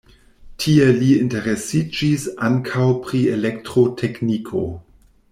Tie 0.63 0.85
li 1.01 1.09
interesiĝis 1.25 2.23
ankaŭ 2.49 2.85
pri 3.03 3.21
elektrotekniko. 3.35 4.63